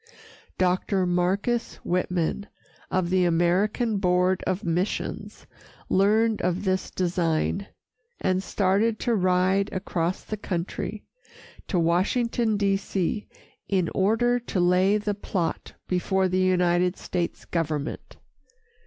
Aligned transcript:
Dr. 0.57 1.05
Marcus 1.05 1.75
Whitman, 1.85 2.47
of 2.89 3.11
the 3.11 3.23
American 3.23 3.97
Board 3.97 4.43
of 4.47 4.63
Missions, 4.63 5.45
learned 5.89 6.41
of 6.41 6.63
this 6.63 6.89
design, 6.89 7.67
and 8.19 8.41
started 8.41 8.97
to 9.01 9.13
ride 9.13 9.69
across 9.71 10.23
the 10.23 10.37
country 10.37 11.03
to 11.67 11.77
Washington, 11.77 12.57
D. 12.57 12.77
C., 12.77 13.27
in 13.69 13.91
order 13.93 14.39
to 14.39 14.59
lay 14.59 14.97
the 14.97 15.13
plot 15.13 15.73
before 15.87 16.27
the 16.27 16.39
United 16.41 16.97
States 16.97 17.45
government. 17.45 18.17